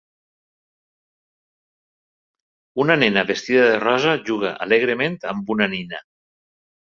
Una 2.85 2.97
nena 3.03 3.25
vestida 3.31 3.69
de 3.71 3.77
rosa 3.85 4.15
juga 4.31 4.55
alegrement 4.67 5.19
amb 5.35 5.53
una 5.57 5.69
nina. 5.77 6.01